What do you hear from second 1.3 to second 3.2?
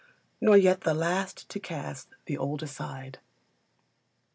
TO CAST THE OLD ASIDE.